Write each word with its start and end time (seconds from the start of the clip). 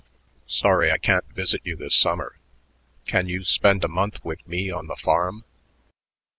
Sorry 0.47 0.89
I 0.91 0.97
can't 0.97 1.31
visit 1.31 1.61
you 1.63 1.75
this 1.75 1.93
summer. 1.93 2.39
Can't 3.05 3.27
you 3.29 3.43
spend 3.43 3.83
a 3.83 3.87
month 3.87 4.25
with 4.25 4.47
me 4.47 4.71
on 4.71 4.87
the 4.87 4.95
farm...?" 4.95 5.43